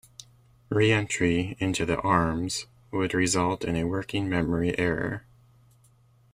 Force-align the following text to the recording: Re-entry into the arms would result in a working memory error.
Re-entry 0.69 1.55
into 1.59 1.85
the 1.85 1.99
arms 1.99 2.65
would 2.89 3.13
result 3.13 3.63
in 3.63 3.75
a 3.75 3.83
working 3.83 4.27
memory 4.27 4.75
error. 4.79 5.27